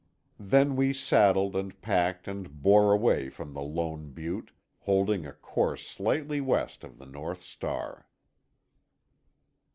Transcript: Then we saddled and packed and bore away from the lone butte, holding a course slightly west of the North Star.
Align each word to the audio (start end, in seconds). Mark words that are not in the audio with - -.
Then 0.39 0.75
we 0.75 0.93
saddled 0.93 1.55
and 1.55 1.79
packed 1.79 2.27
and 2.27 2.63
bore 2.63 2.91
away 2.91 3.29
from 3.29 3.53
the 3.53 3.61
lone 3.61 4.09
butte, 4.09 4.49
holding 4.79 5.27
a 5.27 5.31
course 5.33 5.87
slightly 5.87 6.41
west 6.41 6.83
of 6.83 6.97
the 6.97 7.05
North 7.05 7.43
Star. 7.43 8.07